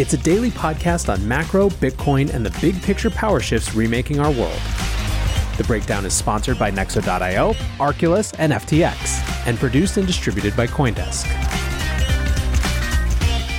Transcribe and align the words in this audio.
It's 0.00 0.14
a 0.14 0.16
daily 0.16 0.50
podcast 0.50 1.12
on 1.12 1.28
macro, 1.28 1.68
Bitcoin, 1.68 2.32
and 2.32 2.46
the 2.46 2.58
big 2.58 2.82
picture 2.82 3.10
power 3.10 3.38
shifts 3.38 3.74
remaking 3.74 4.18
our 4.18 4.30
world. 4.30 4.58
The 5.58 5.64
Breakdown 5.66 6.06
is 6.06 6.14
sponsored 6.14 6.58
by 6.58 6.70
Nexo.io, 6.70 7.52
Arculus, 7.78 8.34
and 8.38 8.54
FTX, 8.54 9.46
and 9.46 9.58
produced 9.58 9.98
and 9.98 10.06
distributed 10.06 10.56
by 10.56 10.68
Coindesk. 10.68 11.26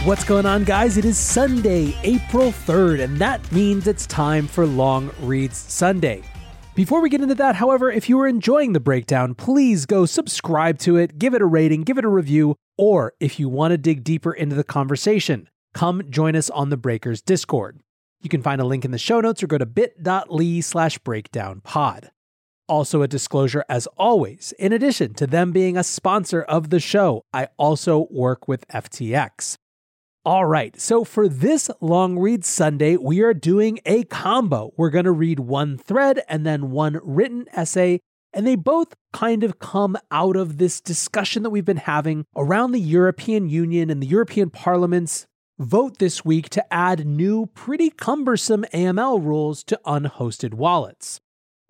What's 0.03 0.23
going 0.23 0.47
on, 0.47 0.63
guys? 0.63 0.97
It 0.97 1.05
is 1.05 1.19
Sunday, 1.19 1.95
April 2.01 2.51
3rd, 2.51 3.03
and 3.03 3.19
that 3.19 3.51
means 3.51 3.85
it's 3.85 4.07
time 4.07 4.47
for 4.47 4.65
Long 4.65 5.11
Reads 5.21 5.57
Sunday. 5.57 6.23
Before 6.73 7.01
we 7.01 7.11
get 7.11 7.21
into 7.21 7.35
that, 7.35 7.57
however, 7.57 7.91
if 7.91 8.09
you 8.09 8.19
are 8.19 8.27
enjoying 8.27 8.73
the 8.73 8.79
breakdown, 8.79 9.35
please 9.35 9.85
go 9.85 10.07
subscribe 10.07 10.79
to 10.79 10.97
it, 10.97 11.19
give 11.19 11.35
it 11.35 11.43
a 11.43 11.45
rating, 11.45 11.83
give 11.83 11.99
it 11.99 12.03
a 12.03 12.09
review, 12.09 12.55
or 12.79 13.13
if 13.19 13.39
you 13.39 13.47
want 13.47 13.73
to 13.73 13.77
dig 13.77 14.03
deeper 14.03 14.33
into 14.33 14.55
the 14.55 14.63
conversation, 14.63 15.47
come 15.73 16.03
join 16.09 16.35
us 16.35 16.49
on 16.49 16.69
the 16.69 16.77
Breakers 16.77 17.21
Discord. 17.21 17.79
You 18.21 18.29
can 18.29 18.41
find 18.41 18.61
a 18.61 18.65
link 18.65 18.85
in 18.85 18.91
the 18.91 18.97
show 18.97 19.19
notes 19.19 19.41
or 19.41 19.47
go 19.47 19.57
to 19.57 19.65
bit.ly 19.65 20.59
slash 20.59 20.97
breakdown 20.99 21.61
pod. 21.61 22.11
Also, 22.67 23.01
a 23.01 23.07
disclosure 23.07 23.65
as 23.67 23.87
always, 23.97 24.53
in 24.57 24.71
addition 24.71 25.13
to 25.15 25.27
them 25.27 25.51
being 25.51 25.75
a 25.75 25.83
sponsor 25.83 26.41
of 26.43 26.69
the 26.69 26.79
show, 26.79 27.25
I 27.33 27.49
also 27.57 28.07
work 28.09 28.47
with 28.47 28.67
FTX. 28.69 29.57
All 30.23 30.45
right, 30.45 30.79
so 30.79 31.03
for 31.03 31.27
this 31.27 31.71
long 31.81 32.19
read 32.19 32.45
Sunday, 32.45 32.95
we 32.95 33.21
are 33.21 33.33
doing 33.33 33.79
a 33.87 34.03
combo. 34.03 34.71
We're 34.77 34.91
going 34.91 35.05
to 35.05 35.11
read 35.11 35.39
one 35.39 35.79
thread 35.79 36.21
and 36.29 36.45
then 36.45 36.69
one 36.69 36.99
written 37.03 37.47
essay, 37.53 37.99
and 38.31 38.45
they 38.45 38.55
both 38.55 38.93
kind 39.11 39.43
of 39.43 39.57
come 39.57 39.97
out 40.11 40.35
of 40.35 40.59
this 40.59 40.79
discussion 40.79 41.41
that 41.41 41.49
we've 41.49 41.65
been 41.65 41.77
having 41.77 42.25
around 42.35 42.71
the 42.71 42.79
European 42.79 43.49
Union 43.49 43.89
and 43.89 44.01
the 44.01 44.07
European 44.07 44.51
Parliament's 44.51 45.25
vote 45.61 45.99
this 45.99 46.25
week 46.25 46.49
to 46.49 46.73
add 46.73 47.05
new, 47.05 47.45
pretty 47.45 47.91
cumbersome 47.91 48.65
AML 48.73 49.23
rules 49.23 49.63
to 49.65 49.79
unhosted 49.85 50.55
wallets. 50.55 51.21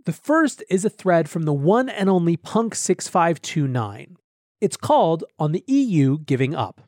The 0.05 0.13
first 0.13 0.63
is 0.69 0.85
a 0.85 0.89
thread 0.89 1.29
from 1.29 1.43
the 1.43 1.53
one 1.53 1.89
and 1.89 2.09
only 2.09 2.37
Punk6529. 2.37 4.15
It's 4.61 4.77
called 4.77 5.25
On 5.37 5.51
the 5.51 5.63
EU 5.67 6.19
Giving 6.19 6.55
Up. 6.55 6.81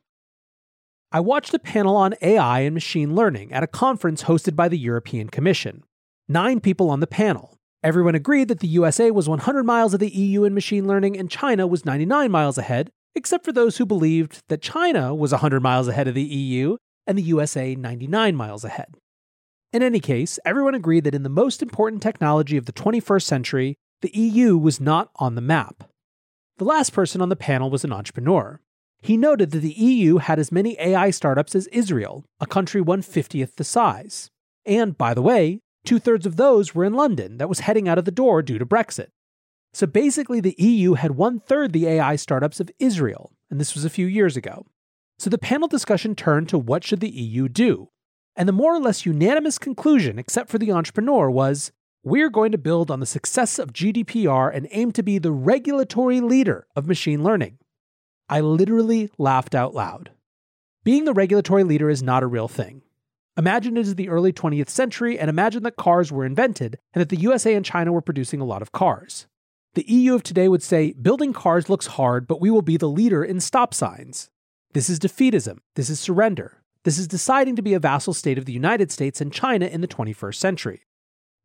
I 1.12 1.20
watched 1.20 1.54
a 1.54 1.60
panel 1.60 1.98
on 1.98 2.16
AI 2.22 2.62
and 2.62 2.74
machine 2.74 3.14
learning 3.14 3.52
at 3.52 3.64
a 3.64 3.68
conference 3.68 4.24
hosted 4.24 4.56
by 4.56 4.70
the 4.70 4.80
European 4.80 5.30
Commission. 5.30 5.84
Nine 6.30 6.62
people 6.62 6.90
on 6.90 7.02
the 7.02 7.08
panel. 7.08 7.58
Everyone 7.84 8.16
agreed 8.16 8.48
that 8.48 8.62
the 8.62 8.68
USA 8.68 9.12
was 9.12 9.28
100 9.28 9.64
miles 9.66 9.94
of 9.94 10.00
the 10.00 10.10
EU 10.10 10.46
in 10.46 10.54
machine 10.54 10.88
learning 10.88 11.18
and 11.18 11.30
China 11.30 11.68
was 11.68 11.86
99 11.86 12.32
miles 12.32 12.58
ahead, 12.58 12.90
except 13.14 13.44
for 13.44 13.52
those 13.52 13.78
who 13.78 13.86
believed 13.86 14.42
that 14.48 14.62
China 14.62 15.14
was 15.14 15.34
100 15.34 15.62
miles 15.62 15.90
ahead 15.90 16.08
of 16.08 16.16
the 16.16 16.24
EU 16.24 16.78
and 17.06 17.18
the 17.18 17.24
USA 17.24 17.76
99 17.76 18.36
miles 18.36 18.64
ahead. 18.64 18.96
In 19.72 19.82
any 19.82 20.00
case, 20.00 20.38
everyone 20.46 20.76
agreed 20.76 21.04
that 21.04 21.16
in 21.16 21.24
the 21.24 21.30
most 21.30 21.62
important 21.62 22.02
technology 22.02 22.58
of 22.58 22.66
the 22.66 22.74
21st 22.74 23.24
century, 23.24 23.76
the 24.02 24.12
EU 24.14 24.58
was 24.58 24.80
not 24.80 25.10
on 25.16 25.36
the 25.36 25.42
map. 25.42 25.90
The 26.58 26.66
last 26.66 26.94
person 26.94 27.22
on 27.22 27.30
the 27.30 27.36
panel 27.36 27.70
was 27.70 27.84
an 27.84 27.92
entrepreneur. 27.92 28.60
He 29.02 29.18
noted 29.18 29.52
that 29.52 29.60
the 29.60 29.72
EU 29.72 30.18
had 30.18 30.40
as 30.40 30.52
many 30.52 30.80
AI 30.80 31.10
startups 31.10 31.56
as 31.56 31.68
Israel, 31.68 32.24
a 32.40 32.46
country 32.46 32.82
150th 32.82 33.56
the 33.56 33.64
size. 33.64 34.30
And, 34.66 34.98
by 34.98 35.14
the 35.14 35.22
way, 35.22 35.60
two 35.84 36.00
thirds 36.00 36.26
of 36.26 36.36
those 36.36 36.76
were 36.76 36.86
in 36.86 36.94
London, 36.94 37.38
that 37.38 37.50
was 37.50 37.62
heading 37.62 37.90
out 37.90 37.98
of 37.98 38.06
the 38.06 38.12
door 38.12 38.42
due 38.42 38.60
to 38.60 38.66
Brexit. 38.66 39.08
So 39.74 39.88
basically, 39.88 40.40
the 40.40 40.56
EU 40.58 40.94
had 40.94 41.12
one 41.12 41.40
third 41.40 41.74
the 41.74 41.88
AI 41.88 42.16
startups 42.16 42.60
of 42.60 42.70
Israel, 42.80 43.32
and 43.50 43.60
this 43.60 43.74
was 43.74 43.84
a 43.84 43.90
few 43.90 44.06
years 44.06 44.38
ago. 44.38 44.66
So 45.20 45.30
the 45.30 45.38
panel 45.38 45.68
discussion 45.68 46.16
turned 46.16 46.50
to 46.50 46.58
what 46.58 46.84
should 46.84 47.00
the 47.00 47.10
EU 47.10 47.48
do? 47.48 47.90
And 48.36 48.48
the 48.48 48.54
more 48.54 48.76
or 48.76 48.80
less 48.80 49.06
unanimous 49.06 49.58
conclusion, 49.58 50.18
except 50.18 50.50
for 50.50 50.58
the 50.58 50.72
entrepreneur, 50.72 51.30
was 51.30 51.72
we're 52.04 52.30
going 52.30 52.52
to 52.52 52.58
build 52.58 52.92
on 52.92 53.00
the 53.00 53.06
success 53.06 53.60
of 53.60 53.72
GDPR 53.72 54.54
and 54.54 54.68
aim 54.72 54.92
to 54.94 55.04
be 55.04 55.20
the 55.20 55.32
regulatory 55.32 56.20
leader 56.20 56.68
of 56.76 56.88
machine 56.88 57.24
learning. 57.24 57.58
I 58.28 58.42
literally 58.42 59.10
laughed 59.18 59.56
out 59.56 59.74
loud. 59.74 60.12
Being 60.84 61.06
the 61.06 61.14
regulatory 61.14 61.64
leader 61.64 61.90
is 61.90 62.04
not 62.04 62.24
a 62.24 62.28
real 62.28 62.48
thing. 62.48 62.82
Imagine 63.38 63.78
it 63.78 63.88
is 63.88 63.96
the 63.96 64.10
early 64.10 64.34
20th 64.34 64.70
century 64.70 65.18
and 65.18 65.30
imagine 65.30 65.64
that 65.64 65.76
cars 65.76 66.12
were 66.12 66.26
invented 66.26 66.78
and 66.94 67.02
that 67.02 67.10
the 67.10 67.22
USA 67.22 67.56
and 67.56 67.66
China 67.66 67.92
were 67.92 68.02
producing 68.02 68.42
a 68.42 68.46
lot 68.46 68.62
of 68.62 68.72
cars. 68.72 69.28
The 69.76 69.86
EU 69.88 70.14
of 70.14 70.24
today 70.24 70.48
would 70.48 70.62
say, 70.62 70.94
building 70.94 71.34
cars 71.34 71.70
looks 71.70 71.88
hard, 71.88 72.28
but 72.28 72.42
we 72.42 72.52
will 72.52 72.62
be 72.62 72.78
the 72.78 72.90
leader 72.90 73.24
in 73.24 73.40
stop 73.40 73.74
signs. 73.74 74.30
This 74.74 74.90
is 74.90 75.00
defeatism. 75.00 75.60
This 75.76 75.90
is 75.90 76.00
surrender. 76.00 76.62
This 76.84 76.98
is 76.98 77.08
deciding 77.08 77.56
to 77.56 77.62
be 77.62 77.74
a 77.74 77.80
vassal 77.80 78.14
state 78.14 78.38
of 78.38 78.46
the 78.46 78.54
United 78.54 78.92
States 78.92 79.22
and 79.22 79.32
China 79.32 79.66
in 79.66 79.82
the 79.82 79.88
21st 79.88 80.36
century. 80.36 80.82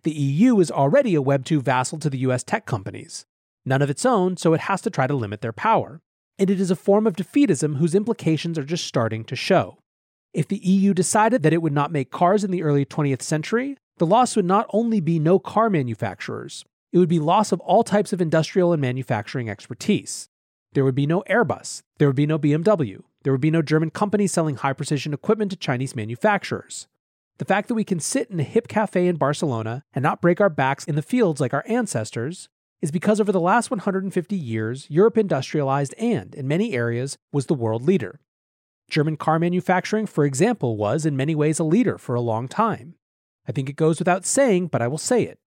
The 0.03 0.13
EU 0.13 0.59
is 0.61 0.71
already 0.71 1.15
a 1.15 1.23
Web 1.23 1.45
2 1.45 1.61
vassal 1.61 1.99
to 1.99 2.11
the 2.11 2.19
US 2.19 2.43
tech 2.43 2.67
companies. 2.67 3.27
None 3.65 3.83
of 3.83 3.91
its 3.91 4.07
own, 4.07 4.37
so 4.37 4.55
it 4.55 4.61
has 4.63 4.81
to 4.83 4.91
try 4.91 5.07
to 5.07 5.15
limit 5.15 5.41
their 5.41 5.53
power 5.53 6.01
and 6.39 6.51
it 6.51 6.61
is 6.61 6.71
a 6.71 6.77
form 6.77 7.07
of 7.07 7.17
defeatism 7.17 7.77
whose 7.77 7.95
implications 7.95 8.59
are 8.59 8.65
just 8.65 8.87
starting 8.87 9.25
to 9.25 9.37
show. 9.37 9.79
If 10.33 10.47
the 10.47 10.59
EU 10.59 10.95
decided 10.95 11.43
that 11.43 11.53
it 11.53 11.63
would 11.63 11.73
not 11.73 11.91
make 11.91 12.11
cars 12.11 12.45
in 12.45 12.51
the 12.51 12.63
early 12.63 12.85
20th 12.85 13.23
century, 13.23 13.77
the 13.97 14.07
loss 14.07 14.37
would 14.37 14.45
not 14.45 14.67
only 14.73 15.01
be 15.01 15.19
no 15.19 15.39
car 15.39 15.69
manufacturers, 15.69 16.65
it 16.93 16.99
would 16.99 17.09
be 17.09 17.19
loss 17.19 17.51
of 17.51 17.61
all 17.61 17.83
types 17.83 18.13
of 18.13 18.21
industrial 18.21 18.73
and 18.73 18.81
manufacturing 18.81 19.51
expertise. 19.51 20.29
There 20.75 20.85
would 20.85 20.95
be 20.95 21.07
no 21.07 21.25
Airbus, 21.29 21.83
there 21.99 22.09
would 22.09 22.17
be 22.17 22.27
no 22.27 22.39
BMW, 22.39 23.03
there 23.29 23.35
would 23.35 23.43
be 23.43 23.51
no 23.51 23.61
German 23.61 23.91
companies 23.91 24.33
selling 24.33 24.57
high 24.57 24.73
precision 24.73 25.13
equipment 25.13 25.51
to 25.51 25.57
Chinese 25.59 25.95
manufacturers. 25.95 26.89
The 27.37 27.45
fact 27.45 27.69
that 27.69 27.75
we 27.75 27.85
can 27.85 28.01
sit 28.01 28.31
in 28.31 28.41
a 28.41 28.43
hip 28.43 28.69
cafe 28.69 29.07
in 29.07 29.17
Barcelona 29.17 29.85
and 29.93 30.03
not 30.03 30.23
break 30.23 30.41
our 30.41 30.49
backs 30.49 30.87
in 30.87 30.95
the 30.95 31.03
fields 31.03 31.39
like 31.39 31.53
our 31.53 31.63
ancestors 31.69 32.49
is 32.81 32.91
because 32.91 33.21
over 33.21 33.31
the 33.31 33.39
last 33.39 33.71
150 33.71 34.35
years, 34.35 34.87
Europe 34.89 35.19
industrialized 35.19 35.95
and, 35.99 36.35
in 36.35 36.49
many 36.49 36.73
areas, 36.73 37.19
was 37.31 37.45
the 37.45 37.53
world 37.53 37.83
leader. 37.83 38.19
German 38.89 39.19
car 39.19 39.39
manufacturing, 39.39 40.07
for 40.07 40.25
example, 40.25 40.79
was 40.79 41.05
in 41.05 41.15
many 41.15 41.35
ways 41.35 41.59
a 41.59 41.65
leader 41.65 41.99
for 41.99 42.15
a 42.15 42.23
long 42.23 42.49
time. 42.49 42.95
I 43.47 43.53
think 43.53 43.69
it 43.69 43.77
goes 43.77 43.99
without 43.99 44.25
saying, 44.25 44.69
but 44.69 44.81
I 44.81 44.89
will 44.89 44.97
say 44.97 45.25
it. 45.25 45.39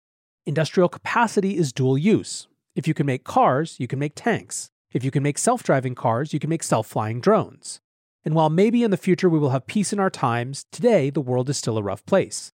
Industrial 0.46 0.88
capacity 0.88 1.58
is 1.58 1.74
dual 1.74 1.98
use. 1.98 2.48
If 2.76 2.88
you 2.88 2.94
can 2.94 3.08
make 3.08 3.24
cars, 3.24 3.78
you 3.80 3.88
can 3.88 3.98
make 3.98 4.14
tanks. 4.14 4.70
If 4.94 5.04
you 5.04 5.12
can 5.12 5.24
make 5.24 5.38
self 5.38 5.64
driving 5.64 5.96
cars, 5.96 6.34
you 6.34 6.40
can 6.40 6.50
make 6.50 6.64
self 6.64 6.88
flying 6.88 7.22
drones. 7.22 7.80
And 8.24 8.36
while 8.36 8.50
maybe 8.50 8.84
in 8.84 8.92
the 8.92 8.98
future 8.98 9.30
we 9.30 9.40
will 9.40 9.50
have 9.50 9.66
peace 9.66 9.92
in 9.92 10.00
our 10.00 10.10
times, 10.10 10.66
today 10.72 11.10
the 11.10 11.22
world 11.22 11.50
is 11.50 11.58
still 11.58 11.78
a 11.78 11.84
rough 11.84 12.06
place. 12.06 12.52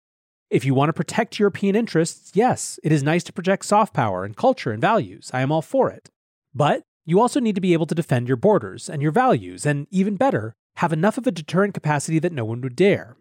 If 0.49 0.63
you 0.63 0.73
want 0.73 0.89
to 0.89 0.93
protect 0.93 1.39
European 1.39 1.75
interests, 1.75 2.31
yes, 2.33 2.79
it 2.83 2.91
is 2.91 3.03
nice 3.03 3.23
to 3.25 3.33
project 3.33 3.65
soft 3.65 3.93
power 3.93 4.23
and 4.23 4.37
culture 4.37 4.71
and 4.71 4.79
values. 4.79 5.29
I 5.33 5.41
am 5.41 5.51
all 5.51 5.61
for 5.61 5.91
it. 5.91 6.09
But 6.55 6.83
you 7.05 7.19
also 7.19 7.39
need 7.39 7.55
to 7.55 7.61
be 7.61 7.73
able 7.73 7.85
to 7.87 7.95
defend 7.95 8.27
your 8.27 8.37
borders 8.37 8.89
and 8.89 9.01
your 9.01 9.11
values, 9.11 9.65
and 9.65 9.87
even 9.91 10.15
better, 10.15 10.53
have 10.77 10.93
enough 10.93 11.17
of 11.17 11.27
a 11.27 11.31
deterrent 11.31 11.73
capacity 11.73 12.19
that 12.19 12.31
no 12.31 12.45
one 12.45 12.61
would 12.61 12.75
dare. 12.75 13.17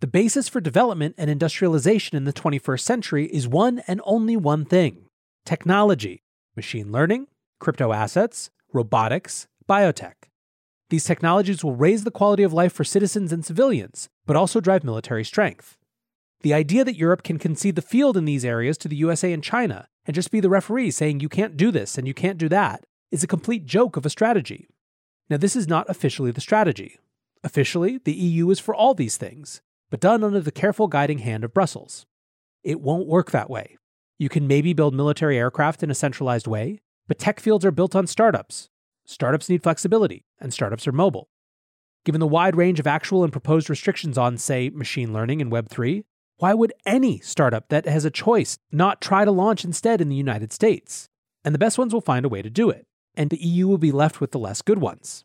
The 0.00 0.06
basis 0.06 0.48
for 0.48 0.60
development 0.60 1.14
and 1.18 1.30
industrialization 1.30 2.16
in 2.16 2.24
the 2.24 2.32
21st 2.32 2.80
century 2.80 3.26
is 3.26 3.46
one 3.46 3.82
and 3.86 4.00
only 4.04 4.36
one 4.36 4.64
thing 4.64 5.06
technology, 5.44 6.22
machine 6.56 6.92
learning, 6.92 7.26
crypto 7.60 7.92
assets, 7.92 8.50
robotics, 8.72 9.46
biotech. 9.68 10.14
These 10.88 11.04
technologies 11.04 11.62
will 11.62 11.76
raise 11.76 12.02
the 12.02 12.10
quality 12.10 12.42
of 12.42 12.52
life 12.52 12.72
for 12.72 12.82
citizens 12.82 13.32
and 13.32 13.44
civilians, 13.44 14.08
but 14.26 14.34
also 14.34 14.60
drive 14.60 14.82
military 14.82 15.24
strength. 15.24 15.76
The 16.42 16.54
idea 16.54 16.84
that 16.84 16.96
Europe 16.96 17.22
can 17.22 17.38
concede 17.38 17.76
the 17.76 17.82
field 17.82 18.16
in 18.16 18.24
these 18.24 18.44
areas 18.44 18.76
to 18.78 18.88
the 18.88 18.96
USA 18.96 19.32
and 19.32 19.44
China 19.44 19.86
and 20.06 20.14
just 20.14 20.32
be 20.32 20.40
the 20.40 20.48
referee 20.48 20.90
saying 20.90 21.20
you 21.20 21.28
can't 21.28 21.56
do 21.56 21.70
this 21.70 21.96
and 21.96 22.08
you 22.08 22.14
can't 22.14 22.38
do 22.38 22.48
that 22.48 22.84
is 23.12 23.22
a 23.22 23.28
complete 23.28 23.66
joke 23.66 23.96
of 23.96 24.06
a 24.06 24.10
strategy. 24.10 24.68
Now, 25.28 25.36
this 25.36 25.54
is 25.54 25.68
not 25.68 25.88
officially 25.88 26.32
the 26.32 26.40
strategy. 26.40 26.98
Officially, 27.44 27.98
the 27.98 28.12
EU 28.12 28.50
is 28.50 28.58
for 28.58 28.74
all 28.74 28.94
these 28.94 29.16
things, 29.16 29.60
but 29.90 30.00
done 30.00 30.24
under 30.24 30.40
the 30.40 30.50
careful 30.50 30.88
guiding 30.88 31.18
hand 31.18 31.44
of 31.44 31.54
Brussels. 31.54 32.06
It 32.64 32.80
won't 32.80 33.06
work 33.06 33.30
that 33.30 33.50
way. 33.50 33.76
You 34.18 34.28
can 34.28 34.46
maybe 34.46 34.72
build 34.72 34.94
military 34.94 35.38
aircraft 35.38 35.82
in 35.82 35.90
a 35.90 35.94
centralized 35.94 36.46
way, 36.46 36.80
but 37.10 37.18
tech 37.18 37.40
fields 37.40 37.64
are 37.64 37.72
built 37.72 37.96
on 37.96 38.06
startups. 38.06 38.68
Startups 39.04 39.48
need 39.48 39.64
flexibility, 39.64 40.24
and 40.38 40.54
startups 40.54 40.86
are 40.86 40.92
mobile. 40.92 41.28
Given 42.04 42.20
the 42.20 42.26
wide 42.28 42.54
range 42.54 42.78
of 42.78 42.86
actual 42.86 43.24
and 43.24 43.32
proposed 43.32 43.68
restrictions 43.68 44.16
on, 44.16 44.38
say, 44.38 44.70
machine 44.70 45.12
learning 45.12 45.42
and 45.42 45.50
Web3, 45.50 46.04
why 46.36 46.54
would 46.54 46.72
any 46.86 47.18
startup 47.18 47.68
that 47.68 47.84
has 47.84 48.04
a 48.04 48.12
choice 48.12 48.58
not 48.70 49.00
try 49.00 49.24
to 49.24 49.32
launch 49.32 49.64
instead 49.64 50.00
in 50.00 50.08
the 50.08 50.14
United 50.14 50.52
States? 50.52 51.08
And 51.44 51.52
the 51.52 51.58
best 51.58 51.78
ones 51.78 51.92
will 51.92 52.00
find 52.00 52.24
a 52.24 52.28
way 52.28 52.42
to 52.42 52.48
do 52.48 52.70
it, 52.70 52.86
and 53.16 53.28
the 53.28 53.44
EU 53.44 53.66
will 53.66 53.76
be 53.76 53.90
left 53.90 54.20
with 54.20 54.30
the 54.30 54.38
less 54.38 54.62
good 54.62 54.78
ones. 54.78 55.24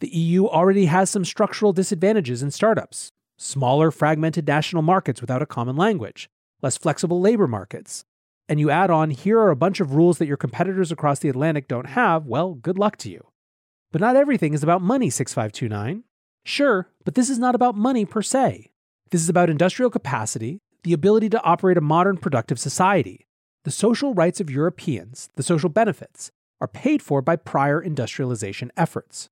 The 0.00 0.08
EU 0.08 0.48
already 0.48 0.86
has 0.86 1.08
some 1.08 1.24
structural 1.24 1.72
disadvantages 1.72 2.42
in 2.42 2.50
startups 2.50 3.12
smaller, 3.36 3.92
fragmented 3.92 4.48
national 4.48 4.82
markets 4.82 5.20
without 5.20 5.40
a 5.40 5.46
common 5.46 5.76
language, 5.76 6.28
less 6.62 6.76
flexible 6.76 7.20
labor 7.20 7.46
markets. 7.46 8.04
And 8.48 8.60
you 8.60 8.70
add 8.70 8.90
on, 8.90 9.10
here 9.10 9.40
are 9.40 9.50
a 9.50 9.56
bunch 9.56 9.80
of 9.80 9.94
rules 9.94 10.18
that 10.18 10.26
your 10.26 10.36
competitors 10.36 10.92
across 10.92 11.18
the 11.18 11.28
Atlantic 11.28 11.66
don't 11.66 11.88
have, 11.88 12.26
well, 12.26 12.54
good 12.54 12.78
luck 12.78 12.96
to 12.98 13.10
you. 13.10 13.26
But 13.90 14.00
not 14.00 14.16
everything 14.16 14.54
is 14.54 14.62
about 14.62 14.82
money, 14.82 15.10
6529. 15.10 16.04
Sure, 16.44 16.88
but 17.04 17.14
this 17.14 17.28
is 17.28 17.38
not 17.38 17.54
about 17.54 17.76
money 17.76 18.04
per 18.04 18.22
se. 18.22 18.70
This 19.10 19.20
is 19.20 19.28
about 19.28 19.50
industrial 19.50 19.90
capacity, 19.90 20.60
the 20.84 20.92
ability 20.92 21.28
to 21.30 21.42
operate 21.42 21.76
a 21.76 21.80
modern 21.80 22.16
productive 22.16 22.60
society. 22.60 23.26
The 23.64 23.72
social 23.72 24.14
rights 24.14 24.40
of 24.40 24.50
Europeans, 24.50 25.28
the 25.34 25.42
social 25.42 25.68
benefits, 25.68 26.30
are 26.60 26.68
paid 26.68 27.02
for 27.02 27.20
by 27.20 27.34
prior 27.34 27.82
industrialization 27.82 28.70
efforts. 28.76 29.28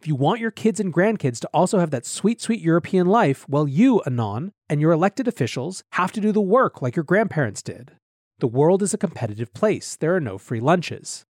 If 0.00 0.08
you 0.08 0.16
want 0.16 0.40
your 0.40 0.50
kids 0.50 0.80
and 0.80 0.92
grandkids 0.92 1.38
to 1.40 1.50
also 1.54 1.78
have 1.78 1.90
that 1.90 2.04
sweet, 2.04 2.40
sweet 2.40 2.60
European 2.60 3.06
life, 3.06 3.48
well, 3.48 3.66
you, 3.66 4.02
Anon, 4.04 4.52
and 4.68 4.80
your 4.80 4.92
elected 4.92 5.26
officials 5.26 5.84
have 5.92 6.12
to 6.12 6.20
do 6.20 6.32
the 6.32 6.40
work 6.40 6.82
like 6.82 6.96
your 6.96 7.04
grandparents 7.04 7.62
did. 7.62 7.92
The 8.38 8.46
world 8.46 8.82
is 8.82 8.92
a 8.92 8.98
competitive 8.98 9.54
place. 9.54 9.96
There 9.96 10.14
are 10.14 10.20
no 10.20 10.36
free 10.36 10.60
lunches. 10.60 11.24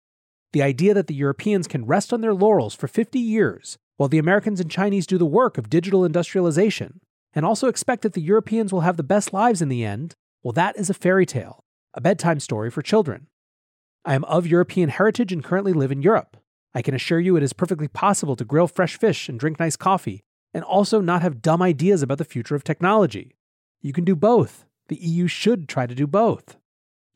The 0.52 0.62
idea 0.62 0.94
that 0.94 1.08
the 1.08 1.14
Europeans 1.14 1.66
can 1.66 1.84
rest 1.84 2.12
on 2.12 2.20
their 2.20 2.34
laurels 2.34 2.74
for 2.74 2.86
50 2.86 3.18
years 3.18 3.76
while 3.96 4.08
the 4.08 4.18
Americans 4.18 4.60
and 4.60 4.70
Chinese 4.70 5.06
do 5.06 5.18
the 5.18 5.26
work 5.26 5.58
of 5.58 5.70
digital 5.70 6.04
industrialization, 6.04 7.00
and 7.34 7.44
also 7.44 7.68
expect 7.68 8.02
that 8.02 8.14
the 8.14 8.20
Europeans 8.20 8.72
will 8.72 8.80
have 8.80 8.96
the 8.96 9.02
best 9.02 9.32
lives 9.32 9.62
in 9.62 9.68
the 9.68 9.84
end, 9.84 10.14
well, 10.42 10.52
that 10.52 10.76
is 10.76 10.90
a 10.90 10.94
fairy 10.94 11.26
tale, 11.26 11.64
a 11.94 12.00
bedtime 12.00 12.40
story 12.40 12.70
for 12.70 12.82
children. 12.82 13.28
I 14.04 14.14
am 14.14 14.24
of 14.24 14.46
European 14.46 14.88
heritage 14.88 15.32
and 15.32 15.44
currently 15.44 15.72
live 15.72 15.92
in 15.92 16.02
Europe. 16.02 16.36
I 16.74 16.82
can 16.82 16.94
assure 16.94 17.20
you 17.20 17.36
it 17.36 17.42
is 17.42 17.52
perfectly 17.52 17.86
possible 17.86 18.34
to 18.36 18.44
grill 18.44 18.66
fresh 18.66 18.98
fish 18.98 19.28
and 19.28 19.38
drink 19.38 19.60
nice 19.60 19.76
coffee, 19.76 20.22
and 20.54 20.64
also 20.64 21.00
not 21.00 21.22
have 21.22 21.42
dumb 21.42 21.62
ideas 21.62 22.02
about 22.02 22.18
the 22.18 22.24
future 22.24 22.54
of 22.54 22.64
technology. 22.64 23.36
You 23.80 23.92
can 23.92 24.04
do 24.04 24.16
both. 24.16 24.64
The 24.88 24.96
EU 24.96 25.26
should 25.26 25.68
try 25.68 25.86
to 25.86 25.94
do 25.94 26.06
both. 26.06 26.56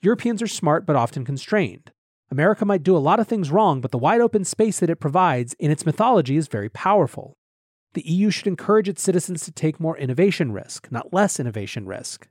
Europeans 0.02 0.42
are 0.42 0.46
smart 0.46 0.86
but 0.86 0.96
often 0.96 1.24
constrained. 1.24 1.90
America 2.30 2.64
might 2.64 2.82
do 2.82 2.96
a 2.96 2.98
lot 2.98 3.20
of 3.20 3.28
things 3.28 3.50
wrong, 3.50 3.80
but 3.80 3.92
the 3.92 3.98
wide 3.98 4.20
open 4.20 4.44
space 4.44 4.80
that 4.80 4.90
it 4.90 5.00
provides 5.00 5.54
in 5.54 5.70
its 5.70 5.86
mythology 5.86 6.36
is 6.36 6.48
very 6.48 6.68
powerful. 6.68 7.36
The 7.94 8.02
EU 8.02 8.30
should 8.30 8.46
encourage 8.46 8.88
its 8.88 9.02
citizens 9.02 9.44
to 9.44 9.52
take 9.52 9.80
more 9.80 9.96
innovation 9.96 10.52
risk, 10.52 10.90
not 10.90 11.14
less 11.14 11.40
innovation 11.40 11.86
risk. 11.86 12.28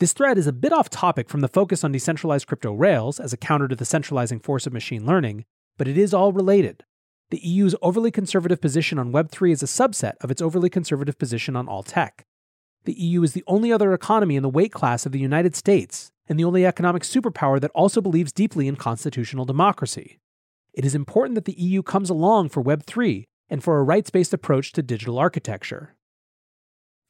This 0.00 0.12
thread 0.12 0.38
is 0.38 0.46
a 0.46 0.52
bit 0.52 0.72
off 0.72 0.88
topic 0.88 1.28
from 1.28 1.40
the 1.40 1.48
focus 1.48 1.82
on 1.82 1.90
decentralized 1.90 2.46
crypto 2.46 2.72
rails 2.72 3.18
as 3.18 3.32
a 3.32 3.36
counter 3.36 3.66
to 3.66 3.74
the 3.74 3.84
centralizing 3.84 4.38
force 4.38 4.66
of 4.66 4.72
machine 4.72 5.04
learning, 5.04 5.44
but 5.76 5.88
it 5.88 5.98
is 5.98 6.14
all 6.14 6.32
related. 6.32 6.84
The 7.30 7.46
EU's 7.46 7.74
overly 7.82 8.10
conservative 8.10 8.60
position 8.60 8.98
on 8.98 9.12
Web3 9.12 9.52
is 9.52 9.62
a 9.62 9.66
subset 9.66 10.14
of 10.20 10.30
its 10.30 10.40
overly 10.40 10.70
conservative 10.70 11.18
position 11.18 11.56
on 11.56 11.68
all 11.68 11.82
tech. 11.82 12.24
The 12.84 12.94
EU 12.94 13.22
is 13.22 13.32
the 13.32 13.44
only 13.46 13.72
other 13.72 13.92
economy 13.92 14.36
in 14.36 14.42
the 14.42 14.48
weight 14.48 14.72
class 14.72 15.04
of 15.04 15.12
the 15.12 15.18
United 15.18 15.54
States, 15.54 16.12
and 16.28 16.38
the 16.38 16.44
only 16.44 16.66
economic 16.66 17.02
superpower 17.02 17.60
that 17.60 17.70
also 17.74 18.00
believes 18.00 18.32
deeply 18.32 18.68
in 18.68 18.76
constitutional 18.76 19.44
democracy. 19.44 20.18
It 20.72 20.84
is 20.84 20.94
important 20.94 21.34
that 21.34 21.44
the 21.44 21.60
EU 21.60 21.82
comes 21.82 22.10
along 22.10 22.50
for 22.50 22.62
Web3 22.62 23.24
and 23.48 23.64
for 23.64 23.78
a 23.78 23.82
rights 23.82 24.10
based 24.10 24.34
approach 24.34 24.72
to 24.72 24.82
digital 24.82 25.18
architecture. 25.18 25.96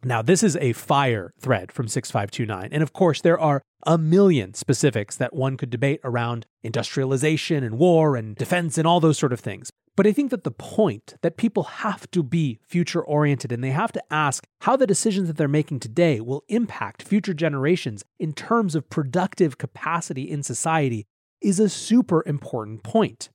Now, 0.04 0.22
this 0.22 0.44
is 0.44 0.56
a 0.56 0.72
fire 0.74 1.32
thread 1.40 1.72
from 1.72 1.88
6529. 1.88 2.68
And 2.72 2.82
of 2.82 2.92
course, 2.92 3.20
there 3.20 3.38
are 3.38 3.62
a 3.84 3.98
million 3.98 4.54
specifics 4.54 5.16
that 5.16 5.34
one 5.34 5.56
could 5.56 5.70
debate 5.70 6.00
around 6.04 6.46
industrialization 6.62 7.64
and 7.64 7.78
war 7.78 8.14
and 8.16 8.36
defense 8.36 8.78
and 8.78 8.86
all 8.86 9.00
those 9.00 9.18
sort 9.18 9.32
of 9.32 9.40
things. 9.40 9.70
But 9.96 10.06
I 10.06 10.12
think 10.12 10.30
that 10.30 10.44
the 10.44 10.52
point 10.52 11.16
that 11.22 11.36
people 11.36 11.64
have 11.64 12.08
to 12.12 12.22
be 12.22 12.60
future 12.62 13.02
oriented 13.02 13.50
and 13.50 13.64
they 13.64 13.70
have 13.70 13.90
to 13.92 14.02
ask 14.12 14.46
how 14.60 14.76
the 14.76 14.86
decisions 14.86 15.26
that 15.26 15.36
they're 15.36 15.48
making 15.48 15.80
today 15.80 16.20
will 16.20 16.44
impact 16.46 17.02
future 17.02 17.34
generations 17.34 18.04
in 18.20 18.32
terms 18.32 18.76
of 18.76 18.88
productive 18.90 19.58
capacity 19.58 20.30
in 20.30 20.44
society 20.44 21.06
is 21.40 21.58
a 21.58 21.68
super 21.68 22.22
important 22.26 22.84
point. 22.84 23.30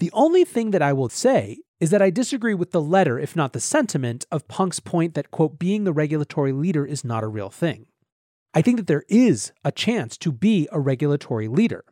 The 0.00 0.10
only 0.12 0.44
thing 0.44 0.72
that 0.72 0.82
I 0.82 0.92
will 0.92 1.08
say 1.08 1.58
is 1.80 1.90
that 1.90 2.02
I 2.02 2.10
disagree 2.10 2.54
with 2.54 2.70
the 2.70 2.80
letter, 2.80 3.18
if 3.18 3.36
not 3.36 3.52
the 3.52 3.60
sentiment, 3.60 4.24
of 4.30 4.48
Punk's 4.48 4.80
point 4.80 5.14
that, 5.14 5.30
quote, 5.30 5.58
being 5.58 5.84
the 5.84 5.92
regulatory 5.92 6.52
leader 6.52 6.86
is 6.86 7.04
not 7.04 7.22
a 7.22 7.28
real 7.28 7.50
thing. 7.50 7.86
I 8.54 8.62
think 8.62 8.78
that 8.78 8.86
there 8.86 9.04
is 9.08 9.52
a 9.64 9.72
chance 9.72 10.16
to 10.18 10.32
be 10.32 10.66
a 10.72 10.80
regulatory 10.80 11.48
leader, 11.48 11.84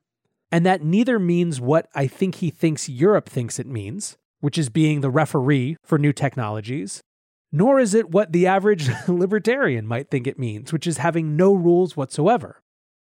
and 0.51 0.65
that 0.65 0.83
neither 0.83 1.19
means 1.19 1.61
what 1.61 1.89
I 1.95 2.07
think 2.07 2.37
he 2.37 2.51
thinks 2.51 2.89
Europe 2.89 3.29
thinks 3.29 3.59
it 3.59 3.67
means, 3.67 4.17
which 4.41 4.57
is 4.57 4.71
being 4.71 5.01
the 5.01 5.11
referee 5.11 5.77
for 5.85 5.99
new 5.99 6.13
technologies, 6.13 7.03
nor 7.53 7.79
is 7.79 7.95
it 7.95 8.11
what 8.11 8.33
the 8.33 8.47
average 8.47 8.89
libertarian 9.09 9.87
might 9.87 10.11
think 10.11 10.27
it 10.27 10.39
means, 10.39 10.73
which 10.73 10.87
is 10.87 10.99
having 10.99 11.37
no 11.37 11.53
rules 11.53 11.97
whatsoever. 11.97 12.63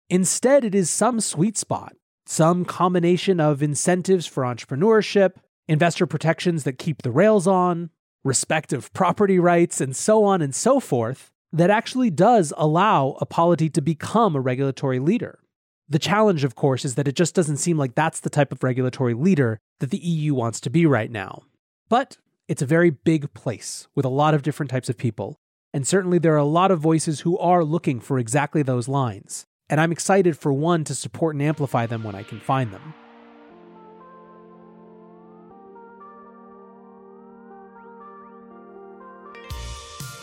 Instead, 0.10 0.64
it 0.64 0.74
is 0.74 0.90
some 0.90 1.20
sweet 1.20 1.58
spot, 1.58 1.94
some 2.26 2.66
combination 2.66 3.40
of 3.40 3.62
incentives 3.62 4.26
for 4.26 4.44
entrepreneurship, 4.44 5.34
investor 5.72 6.06
protections 6.06 6.66
that 6.66 6.78
keep 6.78 7.02
the 7.02 7.12
rails 7.12 7.48
on, 7.48 7.90
respect 8.26 8.74
of 8.74 8.92
property 8.92 9.40
rights, 9.40 9.80
and 9.80 9.96
so 9.96 10.26
on 10.26 10.42
and 10.42 10.54
so 10.54 10.82
forth, 10.82 11.32
that 11.54 11.70
actually 11.70 12.10
does 12.10 12.52
allow 12.58 13.18
a 13.22 13.26
polity 13.26 13.70
to 13.70 13.82
become 13.82 14.36
a 14.36 14.42
regulatory 14.42 15.00
leader. 15.00 15.40
The 15.88 15.98
challenge, 15.98 16.44
of 16.44 16.56
course, 16.56 16.84
is 16.84 16.96
that 16.96 17.08
it 17.08 17.16
just 17.16 17.34
doesn't 17.34 17.58
seem 17.58 17.78
like 17.78 17.96
that's 17.96 18.20
the 18.20 18.30
type 18.30 18.52
of 18.52 18.64
regulatory 18.64 19.14
leader 19.14 19.60
that 19.80 19.92
the 19.92 19.98
EU 19.98 20.34
wants 20.34 20.60
to 20.62 20.70
be 20.70 20.86
right 20.86 21.10
now. 21.10 21.44
But 21.88 22.18
it's 22.50 22.62
a 22.62 22.66
very 22.66 22.90
big 22.90 23.34
place 23.34 23.88
with 23.96 24.04
a 24.04 24.10
lot 24.10 24.34
of 24.34 24.44
different 24.44 24.70
types 24.70 24.90
of 24.90 24.98
people, 24.98 25.38
and 25.74 25.88
certainly 25.88 26.20
there 26.20 26.34
are 26.34 26.38
a 26.38 26.44
lot 26.44 26.72
of 26.72 26.80
voices 26.80 27.22
who 27.22 27.38
are 27.38 27.64
looking 27.64 28.02
for 28.02 28.20
exactly 28.20 28.62
those 28.62 28.90
lines. 28.90 29.46
And 29.70 29.80
I'm 29.80 29.94
excited 29.94 30.38
for 30.38 30.52
one 30.52 30.84
to 30.84 30.96
support 30.96 31.34
and 31.34 31.42
amplify 31.42 31.86
them 31.86 32.04
when 32.04 32.16
I 32.16 32.24
can 32.24 32.42
find 32.42 32.74
them. 32.74 32.94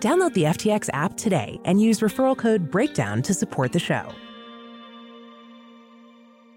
Download 0.00 0.32
the 0.32 0.44
FTX 0.44 0.88
app 0.94 1.16
today 1.16 1.60
and 1.66 1.80
use 1.80 2.00
referral 2.00 2.36
code 2.36 2.70
BREAKDOWN 2.70 3.22
to 3.24 3.34
support 3.34 3.72
the 3.72 3.78
show. 3.78 4.10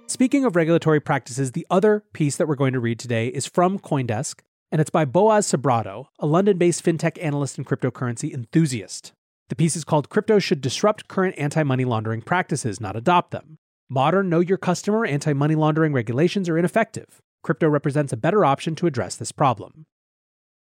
Speaking 0.08 0.46
of 0.46 0.56
regulatory 0.56 1.02
practices, 1.02 1.52
the 1.52 1.68
other 1.70 2.04
piece 2.14 2.38
that 2.38 2.48
we're 2.48 2.56
going 2.56 2.74
to 2.74 2.80
read 2.80 3.00
today 3.00 3.28
is 3.28 3.46
from 3.46 3.80
Coindesk, 3.80 4.42
and 4.72 4.80
it's 4.80 4.90
by 4.90 5.06
Boaz 5.06 5.46
Sobrado, 5.52 6.06
a 6.20 6.26
London 6.26 6.58
based 6.58 6.86
fintech 6.86 7.22
analyst 7.22 7.58
and 7.58 7.68
cryptocurrency 7.68 8.34
enthusiast. 8.34 9.12
The 9.50 9.56
piece 9.56 9.76
is 9.76 9.84
called 9.84 10.10
Crypto 10.10 10.40
Should 10.40 10.62
Disrupt 10.62 11.08
Current 11.08 11.36
Anti 11.38 11.64
Money 11.64 11.84
Laundering 11.84 12.22
Practices, 12.22 12.80
Not 12.80 12.96
Adopt 12.96 13.32
Them. 13.32 13.58
Modern 13.90 14.30
Know 14.30 14.40
Your 14.40 14.58
Customer 14.58 15.06
anti 15.06 15.34
money 15.34 15.56
laundering 15.56 15.92
regulations 15.92 16.48
are 16.48 16.58
ineffective. 16.58 17.22
Crypto 17.44 17.68
represents 17.68 18.14
a 18.14 18.18
better 18.18 18.46
option 18.46 18.74
to 18.76 18.88
address 18.88 19.16
this 19.18 19.32
problem. 19.32 19.86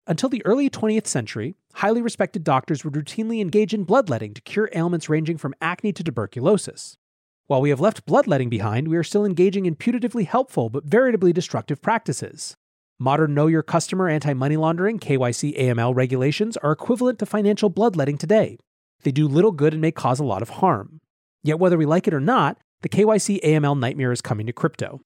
Until 0.07 0.29
the 0.29 0.43
early 0.45 0.67
20th 0.69 1.05
century, 1.05 1.55
highly 1.73 2.01
respected 2.01 2.43
doctors 2.43 2.83
would 2.83 2.95
routinely 2.95 3.39
engage 3.39 3.73
in 3.73 3.83
bloodletting 3.83 4.33
to 4.33 4.41
cure 4.41 4.69
ailments 4.73 5.09
ranging 5.09 5.37
from 5.37 5.53
acne 5.61 5.93
to 5.93 6.03
tuberculosis. 6.03 6.97
While 7.45 7.61
we 7.61 7.69
have 7.69 7.79
left 7.79 8.05
bloodletting 8.07 8.49
behind, 8.49 8.87
we 8.87 8.97
are 8.97 9.03
still 9.03 9.25
engaging 9.25 9.67
in 9.67 9.75
putatively 9.75 10.25
helpful 10.25 10.69
but 10.69 10.85
veritably 10.85 11.33
destructive 11.33 11.81
practices. 11.81 12.55
Modern 12.97 13.35
Know 13.35 13.45
Your 13.47 13.61
Customer 13.61 14.09
anti 14.09 14.33
money 14.33 14.57
laundering 14.57 14.97
KYC 14.97 15.57
AML 15.59 15.95
regulations 15.95 16.57
are 16.57 16.71
equivalent 16.71 17.19
to 17.19 17.25
financial 17.27 17.69
bloodletting 17.69 18.17
today. 18.17 18.57
They 19.03 19.11
do 19.11 19.27
little 19.27 19.51
good 19.51 19.73
and 19.73 19.81
may 19.81 19.91
cause 19.91 20.19
a 20.19 20.23
lot 20.23 20.41
of 20.41 20.49
harm. 20.49 20.99
Yet, 21.43 21.59
whether 21.59 21.77
we 21.77 21.85
like 21.85 22.07
it 22.07 22.13
or 22.13 22.19
not, 22.19 22.57
the 22.81 22.89
KYC 22.89 23.41
AML 23.43 23.77
nightmare 23.79 24.11
is 24.11 24.21
coming 24.21 24.47
to 24.47 24.53
crypto. 24.53 25.01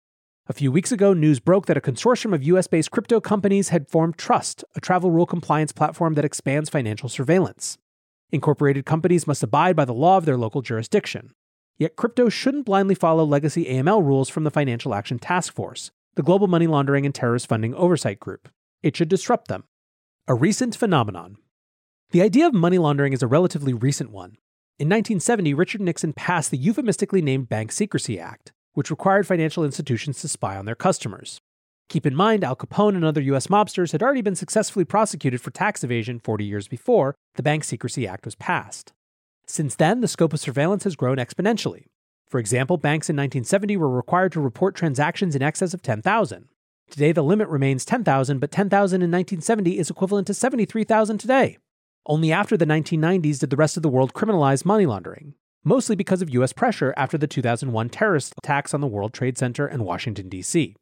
A 0.48 0.54
few 0.54 0.72
weeks 0.72 0.92
ago, 0.92 1.12
news 1.12 1.40
broke 1.40 1.66
that 1.66 1.78
a 1.78 1.82
consortium 1.82 2.32
of 2.32 2.44
US 2.44 2.68
based 2.68 2.92
crypto 2.92 3.20
companies 3.20 3.70
had 3.70 3.90
formed 3.90 4.16
Trust, 4.16 4.64
a 4.76 4.80
travel 4.80 5.10
rule 5.10 5.26
compliance 5.26 5.72
platform 5.72 6.14
that 6.14 6.26
expands 6.26 6.70
financial 6.70 7.10
surveillance. 7.10 7.80
Incorporated 8.32 8.86
companies 8.86 9.26
must 9.26 9.42
abide 9.42 9.76
by 9.76 9.86
the 9.86 9.94
law 9.94 10.18
of 10.18 10.26
their 10.26 10.38
local 10.38 10.62
jurisdiction. 10.62 11.32
Yet 11.80 11.96
crypto 11.96 12.30
shouldn't 12.30 12.68
blindly 12.68 12.94
follow 12.94 13.24
legacy 13.24 13.66
AML 13.66 14.06
rules 14.06 14.30
from 14.30 14.44
the 14.44 14.52
Financial 14.52 14.94
Action 14.94 15.18
Task 15.18 15.52
Force, 15.52 15.90
the 16.14 16.22
global 16.22 16.46
money 16.46 16.68
laundering 16.68 17.08
and 17.08 17.16
terrorist 17.16 17.48
funding 17.48 17.74
oversight 17.74 18.20
group. 18.20 18.48
It 18.84 18.96
should 18.96 19.10
disrupt 19.10 19.48
them. 19.48 19.64
A 20.28 20.36
recent 20.36 20.76
phenomenon. 20.76 21.38
The 22.12 22.22
idea 22.22 22.46
of 22.46 22.54
money 22.54 22.78
laundering 22.78 23.14
is 23.14 23.24
a 23.24 23.28
relatively 23.28 23.74
recent 23.74 24.12
one. 24.12 24.38
In 24.78 24.90
1970, 24.90 25.56
Richard 25.56 25.82
Nixon 25.82 26.14
passed 26.14 26.52
the 26.52 26.58
euphemistically 26.58 27.24
named 27.24 27.50
Bank 27.50 27.72
Secrecy 27.72 28.20
Act, 28.20 28.52
which 28.76 28.92
required 28.92 29.26
financial 29.26 29.66
institutions 29.66 30.22
to 30.22 30.28
spy 30.28 30.56
on 30.56 30.66
their 30.66 30.76
customers. 30.76 31.42
Keep 31.90 32.06
in 32.06 32.16
mind, 32.16 32.44
Al 32.44 32.56
Capone 32.56 32.96
and 32.96 33.06
other 33.06 33.22
US 33.22 33.48
mobsters 33.48 33.92
had 33.92 34.04
already 34.04 34.22
been 34.22 34.36
successfully 34.36 34.86
prosecuted 34.86 35.42
for 35.42 35.52
tax 35.52 35.84
evasion 35.84 36.20
40 36.20 36.46
years 36.46 36.68
before 36.68 37.16
the 37.36 37.44
Bank 37.44 37.64
Secrecy 37.64 38.08
Act 38.08 38.26
was 38.26 38.36
passed. 38.36 38.94
Since 39.48 39.76
then, 39.76 40.02
the 40.02 40.08
scope 40.08 40.34
of 40.34 40.40
surveillance 40.40 40.84
has 40.84 40.96
grown 40.96 41.18
exponentially. 41.18 41.86
For 42.28 42.40
example, 42.40 42.78
banks 42.78 43.10
in 43.10 43.16
1970 43.16 43.78
were 43.78 43.90
required 43.90 44.32
to 44.34 44.42
report 44.42 44.76
transactions 44.76 45.36
in 45.36 45.44
excess 45.44 45.74
of 45.74 45.82
10,000. 45.82 46.48
Today, 46.90 47.12
the 47.12 47.24
limit 47.24 47.48
remains 47.48 47.86
10,000, 47.86 48.40
but 48.40 48.52
10,000 48.52 48.96
in 49.02 49.12
1970 49.12 49.78
is 49.78 49.90
equivalent 49.90 50.28
to 50.28 50.34
73,000 50.34 51.18
today. 51.18 51.58
Only 52.08 52.32
after 52.32 52.58
the 52.58 52.66
1990s 52.66 53.40
did 53.40 53.50
the 53.52 53.56
rest 53.56 53.78
of 53.78 53.84
the 53.84 53.90
world 53.90 54.14
criminalize 54.14 54.66
money 54.66 54.86
laundering 54.86 55.36
mostly 55.66 55.96
because 55.96 56.22
of 56.22 56.30
US 56.30 56.54
pressure 56.54 56.94
after 56.96 57.18
the 57.18 57.28
2001 57.28 57.90
terrorist 57.90 58.34
attacks 58.38 58.74
on 58.74 58.80
the 58.80 58.88
World 58.88 59.14
Trade 59.14 59.38
Center 59.38 59.66
and 59.66 59.84
Washington, 59.84 60.30
D.C. 60.30 60.76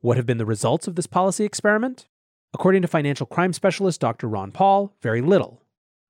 What 0.00 0.16
have 0.16 0.26
been 0.26 0.38
the 0.38 0.46
results 0.46 0.88
of 0.88 0.96
this 0.96 1.06
policy 1.06 1.44
experiment? 1.44 2.08
According 2.54 2.82
to 2.82 2.88
financial 2.88 3.26
crime 3.26 3.52
specialist 3.52 4.00
Dr. 4.00 4.26
Ron 4.26 4.50
Paul, 4.50 4.94
very 5.02 5.20
little. 5.20 5.60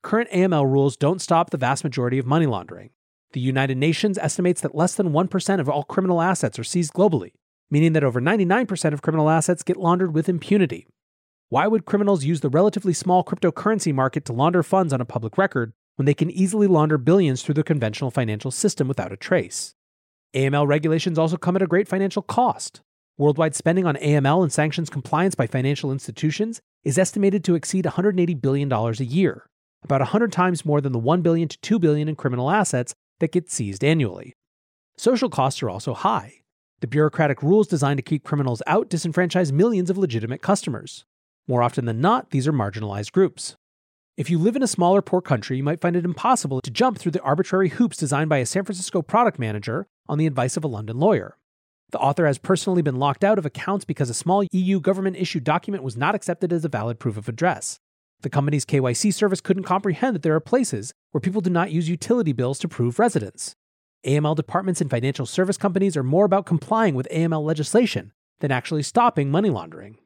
Current 0.02 0.30
AML 0.30 0.71
rules 0.71 0.97
don't 0.97 1.21
stop 1.21 1.50
the 1.50 1.56
vast 1.56 1.83
majority 1.83 2.18
of 2.18 2.26
money 2.26 2.47
laundering. 2.47 2.90
The 3.33 3.40
United 3.40 3.76
Nations 3.76 4.16
estimates 4.18 4.61
that 4.61 4.75
less 4.75 4.94
than 4.94 5.11
1% 5.11 5.61
of 5.61 5.68
all 5.68 5.83
criminal 5.83 6.23
assets 6.23 6.59
are 6.59 6.64
seized 6.64 6.92
globally, 6.92 7.33
meaning 7.71 7.94
that 7.94 8.04
over 8.04 8.21
99% 8.21 8.92
of 8.92 9.02
criminal 9.02 9.28
assets 9.28 9.64
get 9.64 9.76
laundered 9.76 10.14
with 10.14 10.28
impunity. 10.28 10.87
Why 11.49 11.66
would 11.66 11.85
criminals 11.85 12.25
use 12.25 12.40
the 12.40 12.49
relatively 12.49 12.92
small 12.92 13.25
cryptocurrency 13.25 13.92
market 13.92 14.25
to 14.26 14.33
launder 14.33 14.62
funds 14.62 14.92
on 14.92 15.00
a 15.00 15.04
public 15.04 15.37
record 15.37 15.73
when 15.97 16.07
they 16.07 16.15
can 16.15 16.31
easily 16.31 16.67
launder 16.67 16.99
billions 16.99 17.43
through 17.43 17.55
the 17.55 17.63
conventional 17.63 18.11
financial 18.11 18.51
system 18.51 18.89
without 18.89 19.13
a 19.13 19.17
trace. 19.17 19.75
AML 20.35 20.67
regulations 20.67 21.19
also 21.19 21.37
come 21.37 21.57
at 21.57 21.63
a 21.63 21.67
great 21.67 21.87
financial 21.87 22.23
cost. 22.23 22.81
Worldwide 23.17 23.55
spending 23.55 23.87
on 23.87 23.95
AML 23.97 24.43
and 24.43 24.53
sanctions 24.53 24.91
compliance 24.91 25.37
by 25.37 25.47
financial 25.47 25.93
institutions 25.93 26.61
is 26.83 26.99
estimated 26.99 27.45
to 27.45 27.55
exceed 27.55 27.85
$180 27.85 28.41
billion 28.41 28.73
a 28.73 28.91
year, 29.05 29.47
about 29.85 30.01
100 30.01 30.33
times 30.33 30.65
more 30.65 30.81
than 30.81 30.93
the 30.93 30.99
1 30.99 31.23
billion 31.23 31.47
to 31.49 31.59
2 31.61 31.79
billion 31.79 32.09
in 32.09 32.17
criminal 32.17 32.51
assets 32.51 32.95
that 33.21 33.31
get 33.31 33.51
seized 33.51 33.85
annually. 33.85 34.35
Social 34.97 35.31
costs 35.31 35.63
are 35.63 35.71
also 35.71 35.95
high. 35.95 36.41
The 36.81 36.89
bureaucratic 36.89 37.43
rules 37.43 37.69
designed 37.69 37.99
to 37.99 38.03
keep 38.03 38.25
criminals 38.25 38.63
out 38.67 38.91
disenfranchise 38.91 39.53
millions 39.53 39.91
of 39.91 39.99
legitimate 39.99 40.43
customers. 40.43 41.05
More 41.47 41.63
often 41.63 41.85
than 41.85 42.01
not, 42.01 42.31
these 42.31 42.49
are 42.49 42.53
marginalized 42.53 43.13
groups. 43.13 43.57
If 44.16 44.30
you 44.30 44.38
live 44.38 44.54
in 44.54 44.62
a 44.62 44.68
smaller, 44.68 45.02
poor 45.02 45.21
country, 45.21 45.56
you 45.56 45.64
might 45.64 45.80
find 45.80 45.97
it 45.97 46.04
impossible 46.04 46.61
to 46.61 46.71
jump 46.71 46.99
through 46.99 47.11
the 47.11 47.23
arbitrary 47.23 47.71
hoops 47.71 47.97
designed 47.97 48.30
by 48.30 48.38
a 48.38 48.47
San 48.47 48.62
Francisco 48.62 49.02
product 49.02 49.40
manager 49.40 49.88
on 50.09 50.18
the 50.18 50.26
advice 50.28 50.56
of 50.56 50.62
a 50.62 50.68
London 50.68 51.00
lawyer. 51.00 51.37
The 51.90 51.99
author 51.99 52.25
has 52.28 52.38
personally 52.38 52.80
been 52.80 52.94
locked 53.00 53.25
out 53.25 53.38
of 53.38 53.47
accounts 53.47 53.85
because 53.85 54.09
a 54.09 54.14
small 54.14 54.44
EU 54.52 54.78
government 54.78 55.16
issued 55.16 55.42
document 55.42 55.83
was 55.83 55.97
not 55.97 56.14
accepted 56.14 56.52
as 56.52 56.64
a 56.64 56.68
valid 56.68 57.00
proof 57.00 57.16
of 57.16 57.28
address. 57.28 57.80
The 58.21 58.30
company's 58.30 58.64
KYC 58.64 59.12
service 59.12 59.40
couldn't 59.40 59.64
comprehend 59.64 60.14
that 60.14 60.23
there 60.23 60.37
are 60.37 60.40
places 60.40 60.94
where 61.11 61.21
people 61.21 61.40
do 61.40 61.50
not 61.50 61.73
use 61.73 61.88
utility 61.88 62.33
bills 62.33 62.61
to 62.61 62.68
prove 62.68 63.00
residence. 63.00 63.56
AML 64.06 64.37
departments 64.37 64.80
in 64.80 64.88
financial 64.88 65.26
service 65.26 65.56
companies 65.56 65.97
are 65.97 66.04
more 66.04 66.25
about 66.25 66.47
complying 66.47 66.94
with 66.94 67.09
AML 67.11 67.42
legislation 67.42 68.12
than 68.38 68.52
actually 68.52 68.85
stopping 68.85 69.33
money 69.33 69.50
laundering. 69.50 69.99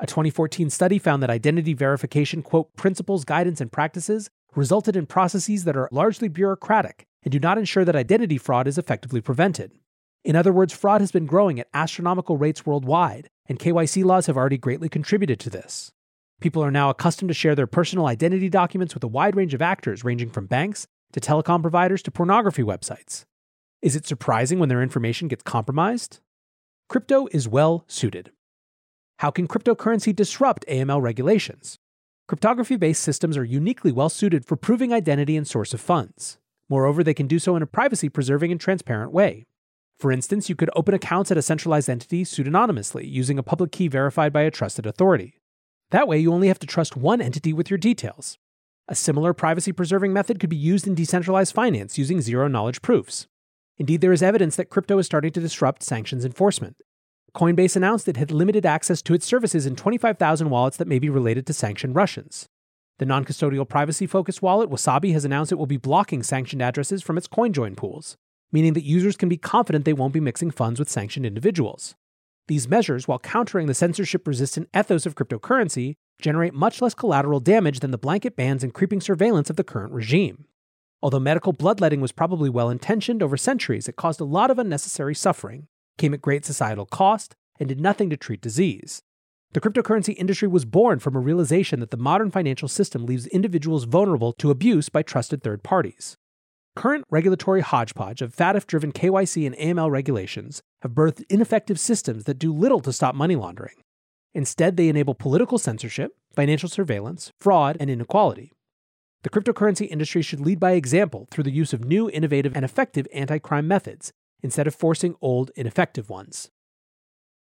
A 0.00 0.06
2014 0.06 0.70
study 0.70 0.98
found 0.98 1.22
that 1.22 1.30
identity 1.30 1.74
verification, 1.74 2.40
quote, 2.40 2.74
principles, 2.76 3.24
guidance, 3.24 3.60
and 3.60 3.72
practices 3.72 4.30
resulted 4.54 4.94
in 4.94 5.06
processes 5.06 5.64
that 5.64 5.76
are 5.76 5.88
largely 5.90 6.28
bureaucratic 6.28 7.04
and 7.24 7.32
do 7.32 7.40
not 7.40 7.58
ensure 7.58 7.84
that 7.84 7.96
identity 7.96 8.38
fraud 8.38 8.68
is 8.68 8.78
effectively 8.78 9.20
prevented. 9.20 9.72
In 10.24 10.36
other 10.36 10.52
words, 10.52 10.72
fraud 10.72 11.00
has 11.00 11.10
been 11.10 11.26
growing 11.26 11.58
at 11.58 11.68
astronomical 11.74 12.36
rates 12.36 12.64
worldwide, 12.64 13.28
and 13.46 13.58
KYC 13.58 14.04
laws 14.04 14.26
have 14.26 14.36
already 14.36 14.58
greatly 14.58 14.88
contributed 14.88 15.40
to 15.40 15.50
this. 15.50 15.90
People 16.40 16.62
are 16.62 16.70
now 16.70 16.90
accustomed 16.90 17.28
to 17.28 17.34
share 17.34 17.56
their 17.56 17.66
personal 17.66 18.06
identity 18.06 18.48
documents 18.48 18.94
with 18.94 19.02
a 19.02 19.08
wide 19.08 19.34
range 19.34 19.54
of 19.54 19.62
actors, 19.62 20.04
ranging 20.04 20.30
from 20.30 20.46
banks 20.46 20.86
to 21.12 21.20
telecom 21.20 21.60
providers 21.60 22.02
to 22.02 22.12
pornography 22.12 22.62
websites. 22.62 23.24
Is 23.82 23.96
it 23.96 24.06
surprising 24.06 24.60
when 24.60 24.68
their 24.68 24.82
information 24.82 25.26
gets 25.26 25.42
compromised? 25.42 26.20
Crypto 26.88 27.26
is 27.32 27.48
well 27.48 27.84
suited. 27.88 28.30
How 29.18 29.32
can 29.32 29.48
cryptocurrency 29.48 30.14
disrupt 30.14 30.64
AML 30.68 31.02
regulations? 31.02 31.76
Cryptography 32.28 32.76
based 32.76 33.02
systems 33.02 33.36
are 33.36 33.42
uniquely 33.44 33.90
well 33.90 34.08
suited 34.08 34.44
for 34.44 34.54
proving 34.54 34.92
identity 34.92 35.36
and 35.36 35.44
source 35.44 35.74
of 35.74 35.80
funds. 35.80 36.38
Moreover, 36.68 37.02
they 37.02 37.14
can 37.14 37.26
do 37.26 37.40
so 37.40 37.56
in 37.56 37.62
a 37.62 37.66
privacy 37.66 38.08
preserving 38.08 38.52
and 38.52 38.60
transparent 38.60 39.10
way. 39.10 39.44
For 39.98 40.12
instance, 40.12 40.48
you 40.48 40.54
could 40.54 40.70
open 40.76 40.94
accounts 40.94 41.32
at 41.32 41.36
a 41.36 41.42
centralized 41.42 41.90
entity 41.90 42.22
pseudonymously 42.22 43.10
using 43.10 43.40
a 43.40 43.42
public 43.42 43.72
key 43.72 43.88
verified 43.88 44.32
by 44.32 44.42
a 44.42 44.52
trusted 44.52 44.86
authority. 44.86 45.40
That 45.90 46.06
way, 46.06 46.20
you 46.20 46.32
only 46.32 46.46
have 46.46 46.60
to 46.60 46.66
trust 46.68 46.96
one 46.96 47.20
entity 47.20 47.52
with 47.52 47.70
your 47.70 47.78
details. 47.78 48.38
A 48.86 48.94
similar 48.94 49.34
privacy 49.34 49.72
preserving 49.72 50.12
method 50.12 50.38
could 50.38 50.50
be 50.50 50.54
used 50.56 50.86
in 50.86 50.94
decentralized 50.94 51.52
finance 51.52 51.98
using 51.98 52.20
zero 52.20 52.46
knowledge 52.46 52.82
proofs. 52.82 53.26
Indeed, 53.78 54.00
there 54.00 54.12
is 54.12 54.22
evidence 54.22 54.54
that 54.54 54.70
crypto 54.70 54.96
is 54.98 55.06
starting 55.06 55.32
to 55.32 55.40
disrupt 55.40 55.82
sanctions 55.82 56.24
enforcement. 56.24 56.76
Coinbase 57.38 57.76
announced 57.76 58.08
it 58.08 58.16
had 58.16 58.32
limited 58.32 58.66
access 58.66 59.00
to 59.00 59.14
its 59.14 59.24
services 59.24 59.64
in 59.64 59.76
25,000 59.76 60.50
wallets 60.50 60.76
that 60.76 60.88
may 60.88 60.98
be 60.98 61.08
related 61.08 61.46
to 61.46 61.52
sanctioned 61.52 61.94
Russians. 61.94 62.48
The 62.98 63.06
non 63.06 63.24
custodial 63.24 63.68
privacy 63.68 64.08
focused 64.08 64.42
wallet 64.42 64.70
Wasabi 64.70 65.12
has 65.12 65.24
announced 65.24 65.52
it 65.52 65.54
will 65.54 65.66
be 65.66 65.76
blocking 65.76 66.24
sanctioned 66.24 66.62
addresses 66.62 67.00
from 67.00 67.16
its 67.16 67.28
CoinJoin 67.28 67.76
pools, 67.76 68.16
meaning 68.50 68.72
that 68.72 68.82
users 68.82 69.16
can 69.16 69.28
be 69.28 69.36
confident 69.36 69.84
they 69.84 69.92
won't 69.92 70.12
be 70.12 70.18
mixing 70.18 70.50
funds 70.50 70.80
with 70.80 70.88
sanctioned 70.88 71.24
individuals. 71.24 71.94
These 72.48 72.66
measures, 72.66 73.06
while 73.06 73.20
countering 73.20 73.68
the 73.68 73.74
censorship 73.74 74.26
resistant 74.26 74.68
ethos 74.76 75.06
of 75.06 75.14
cryptocurrency, 75.14 75.94
generate 76.20 76.54
much 76.54 76.82
less 76.82 76.94
collateral 76.94 77.38
damage 77.38 77.78
than 77.78 77.92
the 77.92 77.98
blanket 77.98 78.34
bans 78.34 78.64
and 78.64 78.74
creeping 78.74 79.00
surveillance 79.00 79.48
of 79.48 79.54
the 79.54 79.62
current 79.62 79.92
regime. 79.92 80.46
Although 81.00 81.20
medical 81.20 81.52
bloodletting 81.52 82.00
was 82.00 82.10
probably 82.10 82.50
well 82.50 82.68
intentioned 82.68 83.22
over 83.22 83.36
centuries, 83.36 83.86
it 83.86 83.94
caused 83.94 84.20
a 84.20 84.24
lot 84.24 84.50
of 84.50 84.58
unnecessary 84.58 85.14
suffering, 85.14 85.68
came 85.98 86.14
at 86.14 86.22
great 86.22 86.44
societal 86.44 86.86
cost, 86.86 87.36
and 87.60 87.68
did 87.68 87.80
nothing 87.80 88.08
to 88.10 88.16
treat 88.16 88.40
disease. 88.40 89.02
The 89.52 89.60
cryptocurrency 89.60 90.14
industry 90.16 90.46
was 90.46 90.64
born 90.64 90.98
from 90.98 91.16
a 91.16 91.20
realization 91.20 91.80
that 91.80 91.90
the 91.90 91.96
modern 91.96 92.30
financial 92.30 92.68
system 92.68 93.06
leaves 93.06 93.26
individuals 93.26 93.84
vulnerable 93.84 94.32
to 94.34 94.50
abuse 94.50 94.88
by 94.88 95.02
trusted 95.02 95.42
third 95.42 95.62
parties. 95.62 96.16
Current 96.76 97.04
regulatory 97.10 97.62
hodgepodge 97.62 98.22
of 98.22 98.36
FATF 98.36 98.66
driven 98.66 98.92
KYC 98.92 99.46
and 99.46 99.56
AML 99.56 99.90
regulations 99.90 100.62
have 100.82 100.92
birthed 100.92 101.24
ineffective 101.28 101.80
systems 101.80 102.24
that 102.24 102.38
do 102.38 102.52
little 102.52 102.80
to 102.80 102.92
stop 102.92 103.14
money 103.14 103.36
laundering. 103.36 103.74
Instead, 104.34 104.76
they 104.76 104.88
enable 104.88 105.14
political 105.14 105.58
censorship, 105.58 106.12
financial 106.34 106.68
surveillance, 106.68 107.32
fraud, 107.40 107.76
and 107.80 107.90
inequality. 107.90 108.52
The 109.22 109.30
cryptocurrency 109.30 109.88
industry 109.90 110.22
should 110.22 110.40
lead 110.40 110.60
by 110.60 110.72
example 110.72 111.26
through 111.30 111.44
the 111.44 111.50
use 111.50 111.72
of 111.72 111.84
new, 111.84 112.08
innovative, 112.10 112.54
and 112.54 112.64
effective 112.64 113.08
anti 113.12 113.38
crime 113.38 113.66
methods 113.66 114.12
instead 114.42 114.66
of 114.66 114.74
forcing 114.74 115.14
old, 115.20 115.50
ineffective 115.56 116.08
ones. 116.10 116.50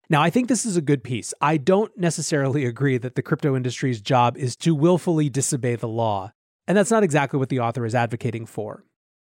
Now, 0.09 0.21
I 0.21 0.29
think 0.29 0.47
this 0.47 0.65
is 0.65 0.77
a 0.77 0.81
good 0.81 1.03
piece. 1.03 1.33
I 1.41 1.57
don't 1.57 1.95
necessarily 1.97 2.65
agree 2.67 2.97
that 2.97 3.15
the 3.15 3.21
crypto 3.21 3.55
industry's 3.55 4.01
job 4.01 4.37
is 4.37 4.55
to 4.57 4.75
willfully 4.75 5.29
disobey 5.29 5.75
the 5.75 5.87
law, 5.87 6.33
and 6.67 6.77
that's 6.77 6.91
not 6.91 7.03
exactly 7.03 7.39
what 7.39 7.49
the 7.49 7.59
author 7.59 7.85
is 7.85 7.95
advocating 7.95 8.45
for. 8.45 8.83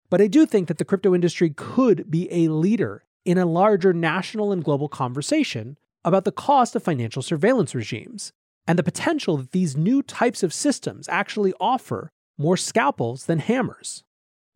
But 0.09 0.21
I 0.21 0.27
do 0.27 0.47
think 0.47 0.69
that 0.69 0.79
the 0.79 0.85
crypto 0.85 1.15
industry 1.15 1.51
could 1.51 2.11
be 2.11 2.29
a 2.33 2.49
leader 2.49 3.05
in 3.25 3.39
a 3.39 3.47
larger 3.47 3.93
national 3.93 4.53
and 4.53 4.63
global 4.63 4.89
conversation 4.89 5.77
about 6.05 6.25
the 6.25 6.33
cost 6.33 6.77
of 6.77 6.83
financial 6.83 7.23
surveillance 7.23 7.75
regimes 7.75 8.33
and 8.69 8.79
the 8.79 8.85
potential 8.85 9.37
that 9.37 9.51
these 9.51 9.77
new 9.77 10.03
types 10.03 10.43
of 10.43 10.55
systems 10.55 11.09
actually 11.09 11.53
offer 11.59 12.11
more 12.39 12.57
scalpels 12.57 13.27
than 13.27 13.41
hammers. 13.41 14.05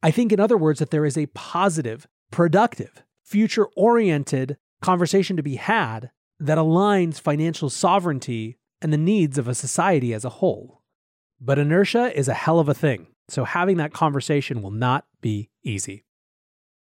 I 0.03 0.11
think, 0.11 0.33
in 0.33 0.41
other 0.41 0.57
words, 0.57 0.79
that 0.79 0.91
there 0.91 1.05
is 1.05 1.19
a 1.19 1.27
positive, 1.27 2.07
productive, 2.31 3.03
future 3.23 3.67
oriented 3.77 4.57
conversation 4.81 5.37
to 5.37 5.43
be 5.43 5.57
had 5.57 6.11
that 6.39 6.59
aligns 6.59 7.21
financial 7.21 7.71
sovereignty 7.71 8.57
and 8.81 8.93
the 8.93 8.99
needs 8.99 9.37
of 9.39 9.47
a 9.47 9.55
society 9.55 10.15
as 10.15 10.25
a 10.25 10.31
whole. 10.31 10.83
But 11.41 11.59
inertia 11.59 12.17
is 12.17 12.29
a 12.29 12.35
hell 12.35 12.59
of 12.59 12.69
a 12.69 12.75
thing, 12.75 13.09
so 13.29 13.45
having 13.45 13.77
that 13.77 13.93
conversation 13.93 14.63
will 14.63 14.71
not 14.71 15.07
be 15.21 15.51
easy. 15.63 16.05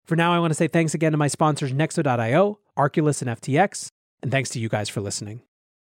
For 0.04 0.16
now, 0.16 0.32
I 0.32 0.38
want 0.38 0.52
to 0.52 0.54
say 0.54 0.68
thanks 0.68 0.94
again 0.94 1.12
to 1.12 1.18
my 1.18 1.28
sponsors 1.28 1.72
Nexo.io, 1.72 2.60
Arculus, 2.78 3.20
and 3.20 3.30
FTX, 3.40 3.90
and 4.22 4.30
thanks 4.30 4.50
to 4.50 4.60
you 4.60 4.68
guys 4.68 4.88
for 4.88 5.00
listening. 5.00 5.42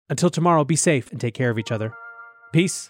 Until 0.10 0.29
tomorrow, 0.29 0.63
be 0.63 0.75
safe 0.75 1.12
and 1.12 1.20
take 1.20 1.34
care 1.34 1.50
of 1.50 1.60
each 1.60 1.72
other. 1.72 1.93
Peace. 2.51 2.89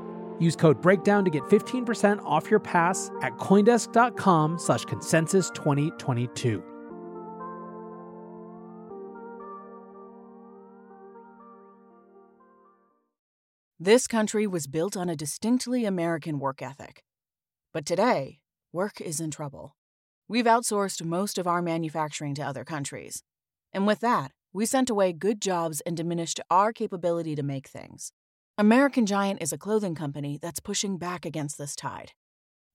Use 0.41 0.55
code 0.55 0.81
BREAKDOWN 0.81 1.23
to 1.25 1.29
get 1.29 1.43
15% 1.43 2.23
off 2.25 2.49
your 2.49 2.59
pass 2.59 3.11
at 3.21 3.37
Coindesk.com 3.37 4.57
slash 4.57 4.85
consensus 4.85 5.51
2022. 5.51 6.63
This 13.79 14.07
country 14.07 14.47
was 14.47 14.67
built 14.67 14.97
on 14.97 15.09
a 15.09 15.15
distinctly 15.15 15.85
American 15.85 16.39
work 16.39 16.61
ethic. 16.61 17.03
But 17.71 17.85
today, 17.85 18.39
work 18.71 18.99
is 18.99 19.19
in 19.19 19.31
trouble. 19.31 19.75
We've 20.27 20.45
outsourced 20.45 21.03
most 21.03 21.37
of 21.37 21.45
our 21.45 21.61
manufacturing 21.61 22.35
to 22.35 22.41
other 22.41 22.63
countries. 22.63 23.23
And 23.73 23.85
with 23.85 23.99
that, 23.99 24.31
we 24.53 24.65
sent 24.65 24.89
away 24.89 25.13
good 25.13 25.41
jobs 25.41 25.81
and 25.81 25.95
diminished 25.95 26.39
our 26.49 26.73
capability 26.73 27.35
to 27.35 27.43
make 27.43 27.67
things. 27.67 28.11
American 28.61 29.07
Giant 29.07 29.41
is 29.41 29.51
a 29.51 29.57
clothing 29.57 29.95
company 29.95 30.37
that's 30.39 30.59
pushing 30.59 30.99
back 30.99 31.25
against 31.25 31.57
this 31.57 31.75
tide. 31.75 32.11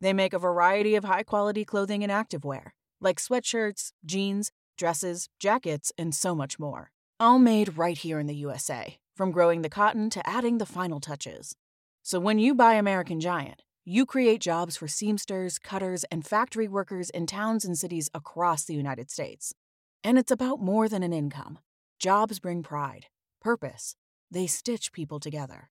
They 0.00 0.12
make 0.12 0.32
a 0.32 0.38
variety 0.40 0.96
of 0.96 1.04
high 1.04 1.22
quality 1.22 1.64
clothing 1.64 2.02
and 2.02 2.10
activewear, 2.10 2.70
like 3.00 3.20
sweatshirts, 3.20 3.92
jeans, 4.04 4.50
dresses, 4.76 5.28
jackets, 5.38 5.92
and 5.96 6.12
so 6.12 6.34
much 6.34 6.58
more. 6.58 6.90
All 7.20 7.38
made 7.38 7.78
right 7.78 7.96
here 7.96 8.18
in 8.18 8.26
the 8.26 8.34
USA, 8.34 8.98
from 9.14 9.30
growing 9.30 9.62
the 9.62 9.68
cotton 9.68 10.10
to 10.10 10.28
adding 10.28 10.58
the 10.58 10.66
final 10.66 10.98
touches. 10.98 11.54
So 12.02 12.18
when 12.18 12.40
you 12.40 12.52
buy 12.52 12.74
American 12.74 13.20
Giant, 13.20 13.62
you 13.84 14.06
create 14.06 14.40
jobs 14.40 14.76
for 14.76 14.88
seamsters, 14.88 15.56
cutters, 15.60 16.02
and 16.10 16.26
factory 16.26 16.66
workers 16.66 17.10
in 17.10 17.26
towns 17.26 17.64
and 17.64 17.78
cities 17.78 18.10
across 18.12 18.64
the 18.64 18.74
United 18.74 19.08
States. 19.08 19.54
And 20.02 20.18
it's 20.18 20.32
about 20.32 20.60
more 20.60 20.88
than 20.88 21.04
an 21.04 21.12
income. 21.12 21.60
Jobs 22.00 22.40
bring 22.40 22.64
pride, 22.64 23.06
purpose. 23.40 23.94
They 24.32 24.48
stitch 24.48 24.92
people 24.92 25.20
together. 25.20 25.70